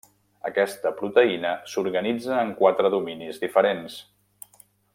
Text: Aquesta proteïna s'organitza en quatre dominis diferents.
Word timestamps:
Aquesta 0.49 0.91
proteïna 1.01 1.51
s'organitza 1.73 2.39
en 2.45 2.55
quatre 2.63 2.91
dominis 2.95 3.39
diferents. 3.45 3.99